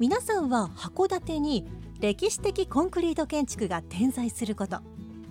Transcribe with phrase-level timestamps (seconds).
[0.00, 4.78] 皆さんは函館に歴史的コンクリート建築が点在すること。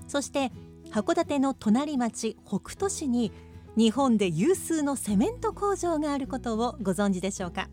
[0.07, 0.51] そして
[0.91, 3.31] 函館の隣町北斗市に
[3.75, 7.67] 日本で有数のセメント工場があることをご存知でしょうか？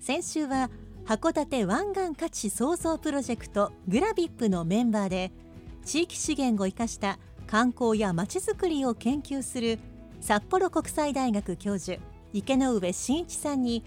[0.00, 0.70] 先週は
[1.04, 5.30] 函館湾岸価値創造プロジェクトグラビップのメンバーで
[5.84, 9.78] 地域資源を生かした観光やまちづくりを研究する
[10.20, 12.02] 札幌国際大学教授
[12.32, 13.84] 池上真一さんに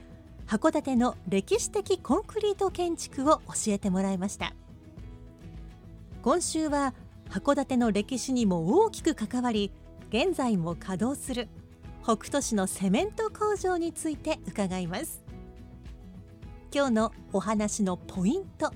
[0.48, 4.54] 函館の歴史的コンクリート建築を教えてもらいました。
[6.22, 6.94] 今週は
[7.30, 9.72] 函館の歴史にも大きく関わり
[10.10, 11.50] 現在も稼働する
[12.02, 15.22] 北斗市のセメント工場について伺います。
[16.74, 18.72] 今日のお話のポイント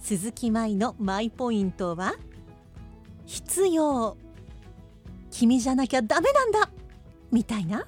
[0.00, 2.16] 鈴木舞のマイポイントは
[3.24, 4.18] 必要。
[5.30, 6.70] 君じゃなきゃダメなんだ。
[7.30, 7.86] みたいな。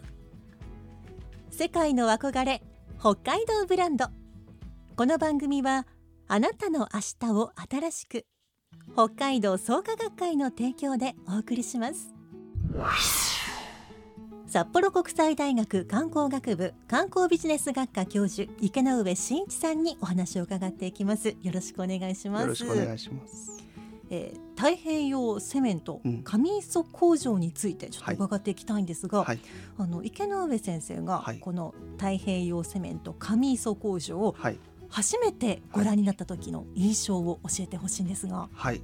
[1.51, 2.63] 世界の憧れ
[3.01, 4.09] 北海道ブランド。
[4.95, 5.87] この番組は
[6.29, 8.27] あなたの明日を新しく
[8.93, 12.13] 北海道創価学会の提供でお送りします。
[14.47, 21.31] 札幌国際大学観光学部観光ビジネス学科教授池上真一さんにお話を伺っていきます。
[21.41, 22.43] よろしくお願いします。
[22.43, 23.60] よろしくお願いします。
[24.11, 26.23] えー太平洋セメントうん。
[26.23, 29.39] 上磯工場についてちょっと伺っていきたいんですが、はい、
[29.79, 31.39] あの池上先生がはい。
[31.39, 34.59] この太平洋セメント上磯工場をはい、
[34.91, 38.83] 初めてご覧になった時の印象を教えてほしいんですが、はい。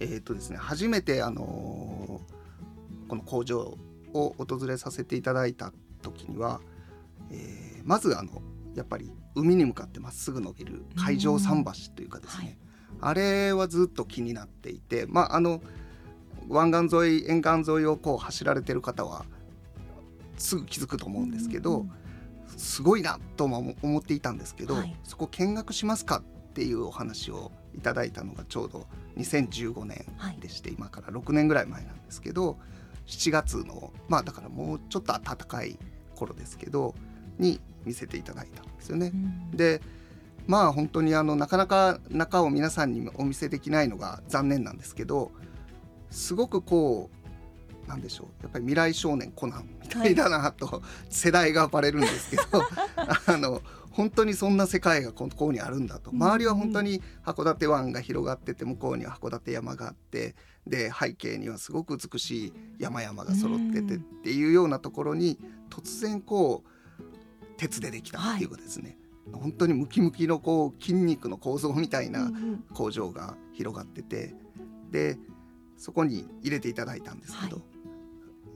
[0.00, 3.76] えーっとですね、初めてあのーこの工場
[4.14, 6.62] を訪れさせていただいた時には、
[7.30, 8.40] えーまずあの
[8.74, 12.56] やっぱり海に向かってまっすぐ伸びる海上桟橋というかですね、
[13.00, 15.60] あれはずっと気になっていて、まああの
[16.48, 19.24] 湾岸沿い沿岸沿いをこう走られてる方は
[20.36, 21.92] すぐ気づくと思うんですけど、うん
[22.56, 24.96] すごいなとも思っていたんですけど、はい。
[25.04, 28.86] そこ見学しますかっていうお話をいただいたのがちょうど
[29.16, 30.38] 2015年はい。
[30.38, 32.58] でして、今から6年ぐらい前なんですけど
[33.06, 35.78] 7月のまあだからもうちょっと暖かい
[36.14, 36.94] 頃ですけど
[37.38, 39.10] に見せていただいたんですよね。
[39.12, 39.50] うん。
[39.56, 39.80] で
[40.46, 45.30] まあ本当にあのなかなか中を皆さんにお見せできないのが残念なんですけど
[46.10, 47.22] すごくこう
[47.88, 52.42] なんでしょうやっぱり未来少年コナンみたいだなと、世代がバレるんですけど
[53.26, 53.60] あの
[53.90, 56.10] 本当にそんな世界がここにあるんだと。
[56.10, 60.34] 周りは本当に函館湾が広がってて向こうには函館山があって
[60.66, 65.38] で背景にはすごく美しい山々が揃っててっていうようなところに
[65.68, 66.72] 突然こう
[67.58, 68.96] 鉄でできたっていうかですね、
[69.32, 72.64] 本当にムキムキのこう筋肉の構造みたいうんうなん。
[72.74, 74.34] 工場が広がってて
[74.90, 75.18] で
[75.76, 77.64] そこに入れていただいたんですけど、はい。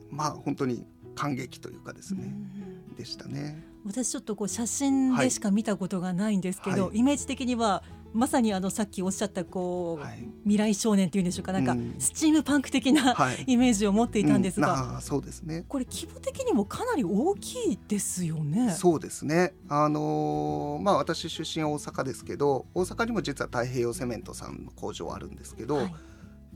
[0.09, 0.85] まあ本当に
[1.15, 3.63] 感激というかですね、うんでしたね。
[3.85, 6.97] 私ちょっとこう写真でしか見たことがないんですけど、はい。
[6.97, 7.83] イメージ的には
[8.17, 15.65] まさにあのさっきおっしゃったこう、はい未来少年っていうんでしょうかなんかうんスチームパンク的な、はいイメージを持っていたんですが、うんそうですね。
[15.67, 18.71] これ規模的にもかなり大きいですよね。
[18.71, 19.53] そうですね。
[19.69, 25.93] あのーまあ私出身大阪ですけど、大阪にも実は太平洋セメントさんの工場あるんですけど、はい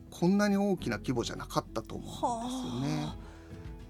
[0.09, 3.15] こんなに大きな規模じゃなかったと思うんですよねは。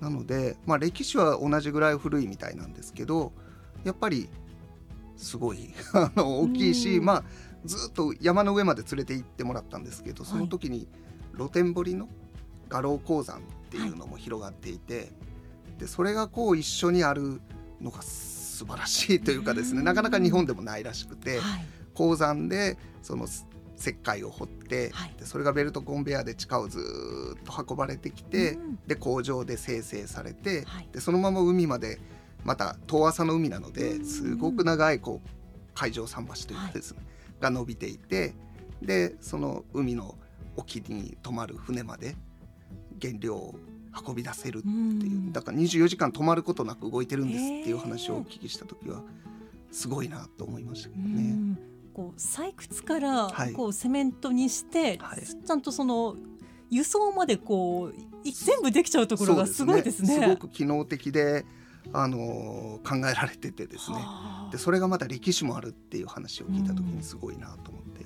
[0.02, 3.32] なので、まあ歴史は同じぐらい古いみたいなんですけど、
[3.84, 4.30] やっぱり
[5.18, 7.24] すごい あの大きいし、うんまあ
[7.66, 10.88] ずっと山の上まで連れて行ってもらったんですけど、その時に
[11.36, 12.08] 露天掘りの
[12.70, 15.12] 画廊鉱山っていうのも広がっていて、
[15.78, 17.42] でそれがこう一緒にある
[17.80, 19.86] のが素晴らしいというかですね、うん。
[19.86, 21.66] なかなか日本でもないらしくて、はい。
[21.94, 25.16] 鉱山でその石灰を掘って、はい。
[25.18, 28.80] でそれがベルトコンベヤーで地下をずーっと運ばれてきて、うん。
[28.88, 30.90] で工場で生成されて、はい。
[30.92, 32.00] でそのまま海まで
[32.44, 34.06] また遠浅の海なのでうん。
[34.06, 35.30] すごく長いこう
[35.74, 37.00] 海上桟橋というかですね、
[37.42, 38.34] が伸びていて
[38.82, 40.16] でその海の
[40.56, 42.16] 沖に止まる船まで
[43.02, 43.56] 原料を
[44.08, 45.34] 運び出せるっていう、うん。
[45.34, 49.02] だから24時間止まることなく動いてるんですっていう話をお聞きした時は
[49.72, 51.22] すごいなと思いましたけどうね。
[51.32, 51.60] ん。
[51.94, 53.54] こう採掘からはい。
[53.54, 55.22] こうセメントにして、はい。
[55.26, 56.16] ちゃんとその
[56.70, 60.14] 輸送までこうい全部できちゃうところがすごいですね。
[60.14, 61.46] すごく機能的で、
[61.94, 63.98] あのー考えられててですね。
[63.98, 64.50] はあ。
[64.52, 68.06] でそれがまた歴史もあるっていう話を聞いた時うんにすごいなと思って、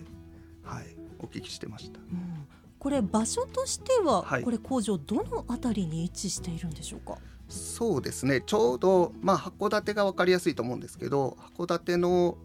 [0.64, 0.86] はい、
[1.20, 2.00] お聞きしてました。
[2.00, 2.48] うん。
[2.80, 4.44] これ場所としては、はい。
[4.44, 7.18] これ工場どのあたりに位置しているんでしょうか？
[7.48, 8.42] そうですね。
[8.42, 12.38] ちょうど、まあ、函館が分かりやすいと思うんですけど函館の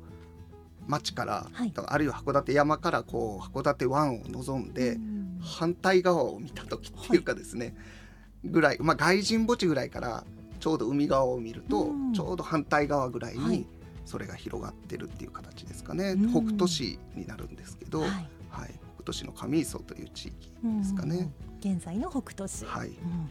[0.86, 1.72] 町から、はい。
[1.74, 5.40] あるいは函館山からこう函館湾を望んで、うん。
[5.42, 7.74] 反対側を見た時っていうかですね、
[8.44, 10.24] ぐらい、まあ、外人墓地ぐらいから
[10.60, 12.12] ちょうど海側を見ると、うん。
[12.12, 13.58] ちょうど反対側ぐらいはい。
[13.58, 13.66] に
[14.04, 16.30] それが広がってるっていう形ですかね、うん。
[16.30, 18.10] 北斗市になるんですけど、はい。
[18.10, 18.28] はい。
[18.50, 21.32] 北斗市の上磯という地域ですかね。
[21.62, 21.72] うん。
[21.72, 22.64] 現在の北斗市。
[22.64, 22.88] はい。
[22.88, 23.30] うん。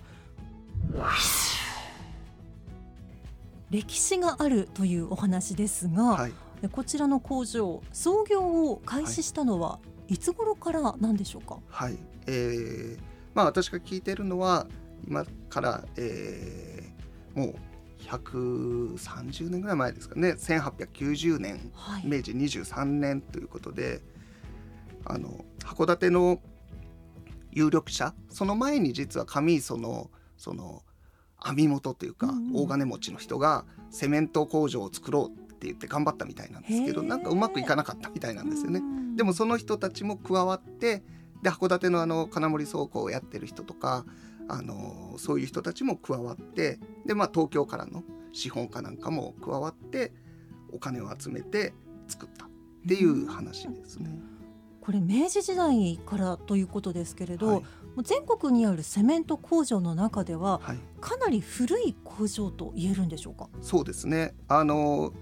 [3.70, 6.34] 歴史があるというお話ですが、はい。
[6.72, 8.42] こちらの工場創業
[8.72, 11.60] を開始したのはいつ頃からなんでしょうか？
[11.68, 11.98] はい。
[12.28, 13.00] えー
[13.34, 14.68] まあ、私が聞いてるのは
[15.08, 16.99] 今から、えー
[17.36, 17.56] もう
[18.00, 20.32] 130年ぐらい前ですかね。
[20.32, 21.72] 1890年。
[21.74, 22.04] はい。
[22.06, 24.02] 明治23年ということで
[25.06, 26.40] あの函館の
[27.52, 28.14] 有力者。
[28.30, 30.84] その前に実は上磯のその
[31.38, 32.56] 網元というか、うんうん。
[32.56, 38.80] 大金持ちの人がセメント工場を作ろうって言って頑張ったみたいなんですけどなんかうまくいかなかったみたいなんですよね。
[38.80, 39.16] うん。
[39.16, 41.04] でもその人たちも加わって
[41.44, 44.06] で函館のあの金森倉庫をやってる人とか
[44.50, 48.04] あのそういう人たちも加わってで、まあ、東京からの
[48.34, 50.12] 資本家なんかも加わって
[50.74, 51.74] お金を集めて
[52.08, 52.50] 作ったっ
[52.88, 54.20] ていう話ですね。
[54.82, 57.64] これ明治時代からということですけれど、はい。
[58.04, 63.50] 全国にあるセメント工場の中でははい、かなり古い工場と言えるんでしょうか？
[63.62, 64.34] そうですね。
[64.48, 65.14] あの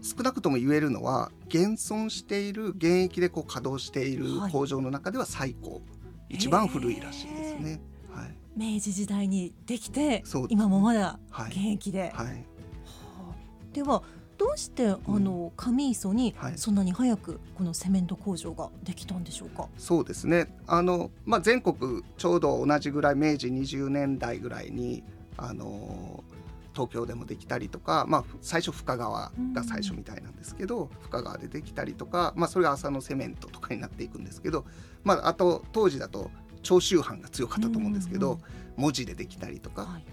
[0.00, 4.52] 少なくとも言えるのは現存している現役でこう稼働しているはい。
[4.52, 5.82] 工場の中では最高、
[6.28, 7.80] 一番古いらしいですね。
[8.56, 12.12] はい明治時代にできて、今もまだはい現役で。
[12.14, 12.26] はい。
[12.26, 13.34] はあ
[13.72, 14.02] では
[14.38, 16.54] どうしてあの上磯にはい。
[16.56, 19.68] そんなに早くこのセメント工場ができたんでしょうか？
[19.78, 20.54] そうですね。
[20.66, 25.04] あの、まあ、全国ちょうど同じぐらい明治20年代ぐらいに
[25.36, 26.24] あの
[26.74, 34.64] 東京でもできたりとか、まあ、最初深川が最初みたいなんですけど、深川でできたりとか、まあ、それが浅野セメントとかになっていくんですけど、
[35.04, 36.30] まあ、あと当時だと
[36.62, 38.38] 長州藩が強かったと思うんですけど、うん
[38.76, 40.04] 文字でできたりとか、はい。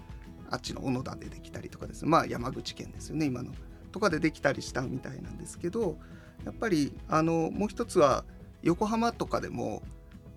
[0.50, 2.10] あっちの小野田でできたりとかですね。
[2.10, 3.52] まあ山口県ですよね今の。
[3.92, 5.96] とかでできたりしたみたいなんですけど
[6.44, 8.24] やっぱりあのもう一つは
[8.62, 9.82] 横浜とかでも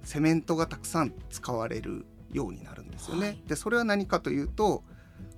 [0.03, 3.27] セメントがたくさん使われるようになるんですよね。
[3.27, 3.43] はい。
[3.47, 4.83] でそれは何かというと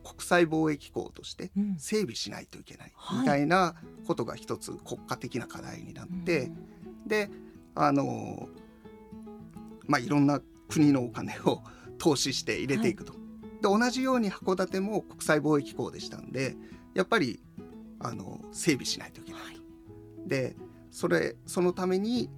[0.03, 1.75] 国際貿易港としてうん。
[1.79, 3.19] 整備しないといけないはい。
[3.21, 3.75] みたいな
[4.05, 6.51] ことが一つ国家的な課題になって、
[7.07, 7.29] で
[7.73, 8.49] あの
[9.87, 11.61] まあいろんな国のお金を
[11.97, 13.13] 投資して入れていくと。
[13.13, 13.19] で
[13.63, 16.55] 同じように函館も国際貿易港でしたんで
[16.93, 17.39] やっぱり
[17.99, 19.41] あの整備しないといけない。
[19.41, 19.59] はい。
[20.27, 20.55] で
[20.91, 22.29] それそのために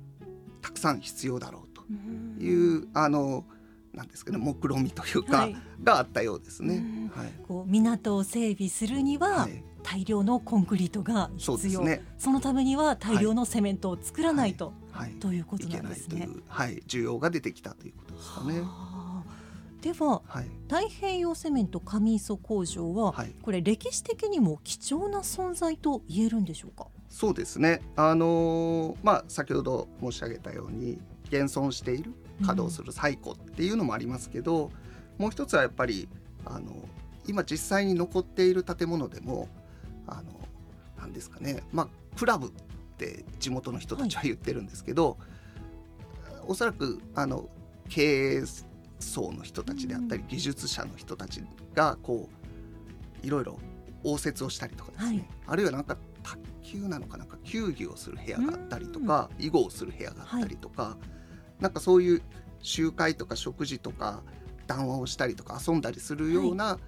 [0.62, 1.84] たくさん必要だろうと。
[1.90, 2.38] うん。
[2.40, 3.46] いう、あの
[3.94, 5.56] なんですかね目論見というか、はい。
[5.84, 6.76] があったようですね。
[6.76, 7.12] うん。
[7.16, 7.34] はい。
[7.48, 12.06] こう港を整備するには、はい大量のコンクリートがそう必要ですね。
[12.18, 16.28] そのためには大量のセメントを作らないと、はい、ということなんですね。
[16.50, 18.60] はい、需要が出てきたということですかね。
[18.60, 19.24] はあ
[19.82, 26.88] でははい、太平洋セメント上磯工場は、はいこれ歴史的にも貴重な存在と言えるんでしょうか？
[27.10, 27.82] そうですね。
[27.96, 34.72] あのーまあ先ほど申し上げたように現存している稼働する最古っていうのもありますけど、
[35.18, 36.10] もう一つはやっぱり
[36.44, 36.76] あの
[37.26, 39.48] 今実際に残っている建物でも
[40.08, 40.24] あの
[40.98, 41.88] なんですかね、まあ
[42.18, 42.52] クラブっ
[42.98, 45.18] て地元の人たちは言ってるんですけど、
[46.48, 47.50] おそらくあの
[47.90, 48.44] 経営
[49.00, 50.28] 層の人たちであったり、うん。
[50.28, 52.30] 技術者の人たちがこ
[53.24, 53.60] ういろいろ
[54.04, 55.26] 応接をしたりとかですね、はい。
[55.48, 60.98] あるいはなんか卓球なのかなんか球技をする部屋があったりとか、囲碁をする部屋があったりとか、
[61.60, 62.22] なんかそういう
[62.62, 64.24] 集会とか食事とか
[64.66, 66.80] 談話をしたりとか遊んだりするような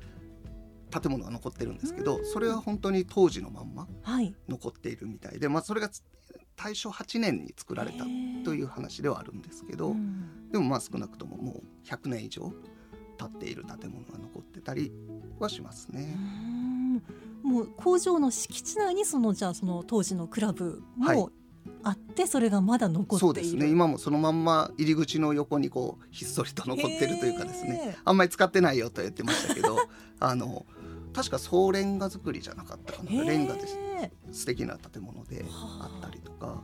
[0.90, 2.26] 建物が残ってるんですけど、うん。
[2.26, 4.34] それは本当に当時のまんまはい。
[4.48, 6.04] 残っているみたいで、まあ、それがつ
[6.56, 8.04] 大正8年に作られた
[8.44, 10.52] というう話ではあるんですけど、ん。
[10.52, 12.52] でもまあ少なくとももう100年以上
[13.18, 14.92] 経っている建物が残ってたり
[15.40, 16.14] はしますうね。
[16.16, 17.02] ん。
[17.44, 21.18] もう工場の敷地内にそのじゃあその当時のクラブはい。
[21.18, 21.32] も
[21.84, 23.52] あって、それがまだ残そうっている。
[23.52, 23.72] ですね。
[23.72, 27.96] 今もそのまんま入り口の横にこうひっそりと残ってるというかですね。
[28.04, 29.78] あんまり使ってないよと言ってましたけど
[30.20, 30.66] あの
[31.14, 33.24] 確か総レンガ作りじゃなかったかな。
[33.24, 35.44] レンガですへ素敵な建物で
[35.82, 36.48] あったりとか。
[36.48, 36.60] ー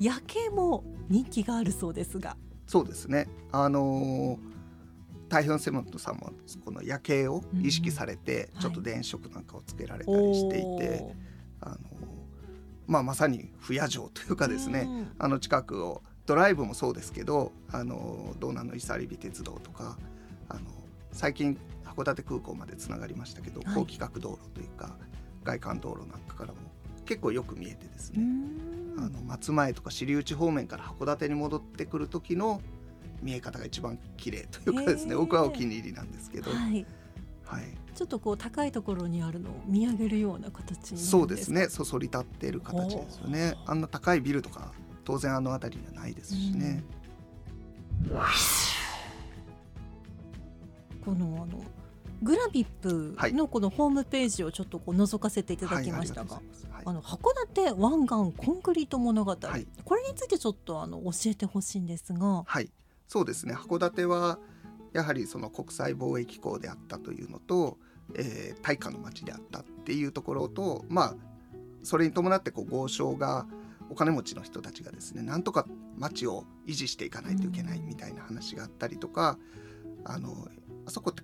[0.00, 2.36] 夜景も人気があるそうですが。
[2.66, 3.28] そうですね。
[3.52, 4.54] あのー
[5.30, 6.32] 太平洋セメントさんも
[6.64, 8.60] この夜景を意識されてうん。
[8.60, 11.12] ちょっと電飾なんかをつけられたりしていて、おー。
[11.62, 11.78] あのー
[12.86, 15.12] まあ、まさに不夜城というかですね、うん。
[15.18, 19.98] あの近くをドライブもそうですけどあの道南の伊佐リビ鉄道とか
[20.48, 20.60] あの
[21.12, 21.58] 最近
[21.96, 23.74] 函館空港までつながりましたけど、はい。
[23.74, 24.96] 高規格道路というか
[25.44, 26.56] 外環道路なんかからも
[27.04, 28.94] 結構よく見えてですうね、ん。
[28.98, 32.60] あの松前とか知内方面から函館に戻ってくる時の
[33.22, 36.86] 見え方が一番綺麗というかですね僕はお気に入りなんですけど、はい、
[37.46, 41.68] はい、ちょっとこう高いところにあるのを見上げるような形そうですね。
[41.68, 43.54] そそり立っている形ですよね。
[43.66, 43.74] あ。
[43.74, 44.72] んな高いビルとか
[45.04, 46.82] 当然あの辺りにはないですしね。
[51.04, 51.62] このあの
[52.22, 53.32] グラビップはい。
[53.32, 56.40] のこのホームページをちょっとこう覗かせていただきましたが、
[56.84, 57.18] あの函
[57.54, 59.66] 館湾岸コンクリート物語、はい。
[59.84, 62.70] これについてちょっとあの教えてほしいんですが、はい、
[63.08, 63.54] そうですね。
[63.54, 64.38] 函館は
[64.92, 67.78] やはりその国際貿易港であったというのと、
[68.14, 71.14] えー大化の町であったっていうところとまあ
[71.82, 73.46] それに伴ってこう豪商が
[73.90, 75.66] お金持ちの人たちがですねなんとか
[75.98, 79.38] 町を維持していかないといけないみたいな話があったりとか、
[80.04, 80.48] あの
[80.86, 81.22] あそこって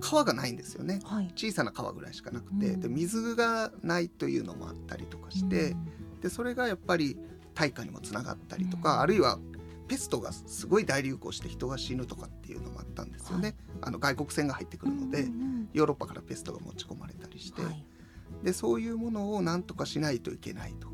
[0.00, 1.00] 川がないんですよね。
[1.04, 2.80] はい、小さな川ぐらいしかなくて、うん。
[2.80, 6.20] で水がないというのもあったりとかして、うん。
[6.20, 7.16] でそれがやっぱり
[7.54, 9.00] 大化にもつながったりとか、うん。
[9.00, 9.38] あるいは
[9.88, 17.84] ペストがすごい大流行して人が死ぬとかっていうのもあったんですよね、あの外国船が入ってくるので、うんヨーロッパからペストが持ち込まれたりして、うんはい。
[18.44, 20.88] でそういうものを何とかしないといけないと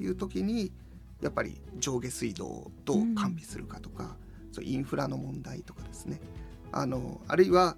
[0.00, 0.72] いう時に
[1.22, 4.16] やっぱり上下水道をどう完備するかとか、
[4.52, 6.20] そうインフラの問題とかですね。
[6.72, 7.76] あのあるいは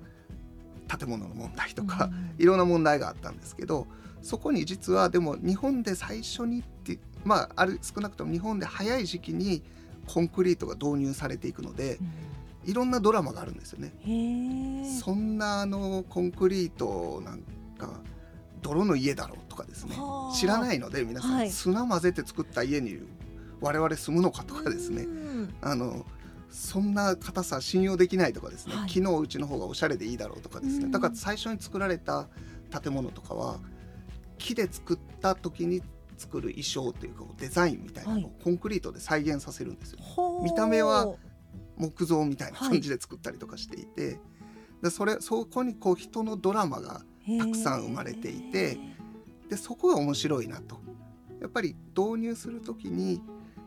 [0.89, 2.43] 建物の問題とか、うん。
[2.43, 3.87] いろんな問題があったんですけど
[4.23, 9.63] そこに実はでも日本で最初にってまあある少なくとも日本で早い時期に
[10.07, 11.99] コンクリートが導入されていくので
[12.65, 13.93] いろんなドラマがあるんですよね。
[15.01, 17.41] そんなあのコンクリートなん
[17.79, 18.01] か
[18.63, 19.95] 泥の家だろうとかですね。
[19.97, 20.37] はあ。
[20.37, 21.51] 知らないので皆さん、はい。
[21.51, 22.99] 砂混ぜて作った家に
[23.61, 25.03] 我々住むのかとかですね。
[25.03, 25.55] うん。
[25.61, 26.05] あの
[26.51, 28.89] そんな硬さ信用できないとかですね、はい。
[28.89, 30.83] 木のうちの方がおしゃれでいいだろうとかですうん。
[30.85, 32.29] ねだから最初に作られた
[32.83, 33.59] 建物とかは
[34.39, 35.83] 木で作った時に
[36.17, 39.99] 作る衣装というかデザインみたいなのをコンクリートで再現させるんですよ。
[40.01, 40.45] ほう。
[40.45, 41.15] 見た目は
[41.77, 44.19] 木造みたいな感じで作ったりとかしていて、
[44.83, 47.03] でそれそこにこう人のドラマが
[47.39, 48.79] たくさん生まれていて。
[49.49, 50.81] でそこが面白いなと。
[51.41, 53.23] やっぱり導入する時に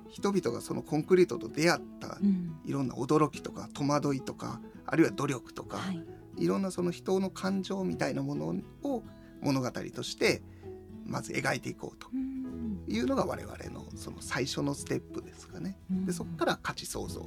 [0.10, 2.60] 人々がそのコンクリートと出会ったうん。
[2.66, 6.04] いろんな驚きとか戸惑いとかあるいは努力とか、はい。
[6.38, 9.04] い、ろんなその人の感情みたいなものを
[9.42, 10.42] 物語として
[11.06, 12.84] まず描いていこうとうん。
[12.88, 15.78] いうのが我々のその最初のステップですかね。
[15.90, 17.26] でそこから価値創造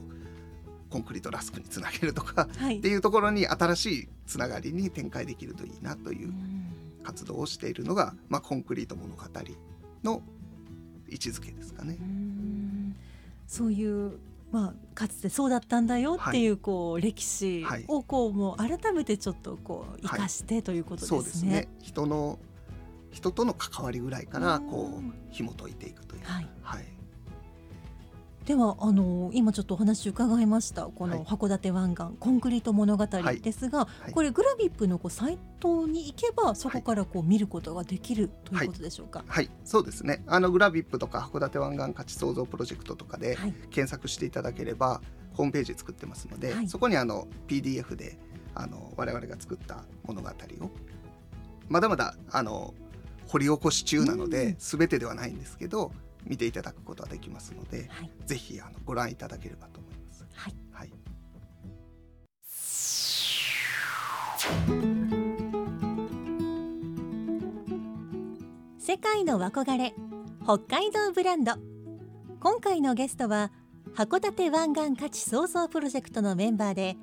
[0.91, 2.79] コンクリートラスクにつなげるとかはい。
[2.79, 6.73] っていうところに新しいつながりに展開できるといいなといううん。
[7.03, 9.23] 活動をしているのが、まあ、コンクリート物語
[10.05, 10.23] の
[11.09, 11.99] 位置づけですかね。
[12.01, 12.05] う。
[12.05, 12.32] ん
[13.53, 14.19] そういう
[14.51, 21.69] まあかつてそうだったんだよっていうこう歴史はいをこうもう改めてちょっとこう生かしてということそうでねですすね。
[21.83, 22.39] 人の
[23.11, 26.23] 人との関わりぐらいからうんこう紐解いていくという。
[26.25, 26.49] はい。
[26.63, 26.85] はい。
[28.47, 31.19] ではあの今ちょっとお話伺いましたこはい。
[31.19, 33.41] の函館湾岸コンクリート物語はい。
[33.41, 34.13] ですが、い。
[34.13, 39.23] これグラビップのこうサイトに行けばそこからこう見ることができるということでしょうか？
[39.29, 40.25] はい、そうですね。
[40.27, 43.53] あのグラビップとか函館湾岸価値創造プロジェクトとかではい。
[43.71, 45.01] 検索していただければ
[45.35, 46.69] ホームページ作ってますので、はい。
[46.69, 48.19] そこにあの PDF で
[48.57, 50.33] あの我々が作った物語を
[51.69, 52.75] まだまだあの
[53.29, 54.31] 掘り起こし中なのうん。
[54.31, 55.93] で全てではないんですけど
[56.25, 58.11] 見ていただくことはできますので、はい。
[58.27, 60.27] ぜひあのご覧いただければと思います。
[60.35, 60.55] はい。
[60.73, 60.93] はい。
[68.79, 69.95] 世界の憧れ
[70.43, 71.53] 北海道ブランド
[72.41, 73.53] 今回のゲストは
[73.95, 76.97] 函館湾岸価値創造プロジェクトのメンバーで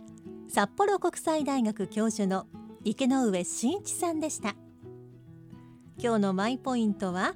[0.50, 2.48] 札幌国際大学教授の
[2.84, 4.56] 池上真一さんでした
[5.98, 7.36] 今日のマイポイントは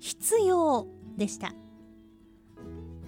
[0.00, 1.54] 必要でした。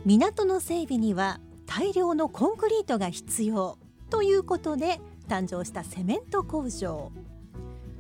[0.05, 3.79] 港の整備には大量のコンクリートが必要
[4.11, 7.13] ということで誕生したセメント工場。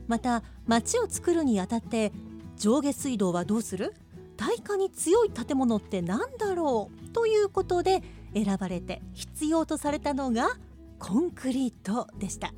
[0.07, 2.13] また町を作るにあたって
[2.57, 3.95] 上下水道はどうする？
[4.39, 7.09] 耐火に強い建物って何だろう？
[7.11, 10.57] ということで選ばれて必要とされたのが
[10.99, 12.55] コンクリートでした。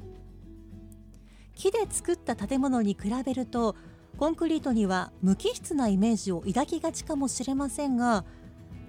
[1.54, 3.74] 木で作った建物に比べると
[4.20, 8.26] コンクリートには無機質なイメージを抱きがちかもしれませんが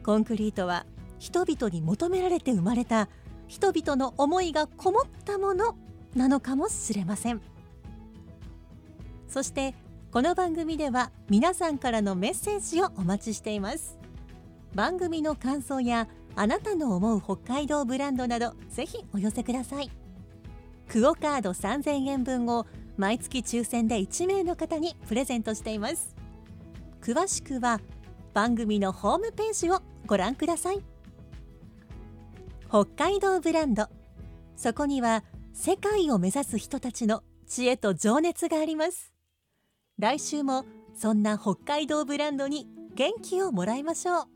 [0.03, 0.85] コンクリートは
[1.19, 3.07] 人々に求められて生まれた
[3.47, 5.77] 人々の思いがこもったもの
[6.17, 7.39] なのかもしれません。
[9.29, 9.73] そして
[10.11, 13.97] この番組では皆さんからのメッセージをお待ちしています。
[14.75, 19.89] 番組の感想やあなたの思う北海道ブランドなどぜひお寄せください。
[20.89, 22.67] クオカード3000円分を
[23.01, 26.15] 毎月抽選で1名の方にプレゼントしています。
[27.01, 27.81] 詳しくは
[28.31, 30.83] 番組のホームページをご覧ください。
[32.69, 33.87] 北海道ブランド。
[34.55, 39.11] そこには世界を目指す人たちの知恵と情熱があります。
[39.97, 44.27] 来週もそんな北海道ブランドに元気をもらいましょう。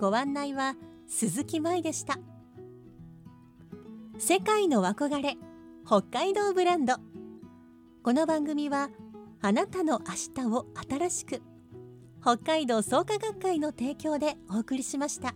[0.00, 0.74] ご案内は
[1.06, 2.18] 鈴木舞でした。
[4.18, 5.36] 世界の憧れ
[5.86, 6.96] 北海道ブランド。
[8.08, 8.88] この番組は
[9.42, 11.42] あなたの明日を新しく
[12.22, 15.34] 北海道創価学会の提供でお送りしました。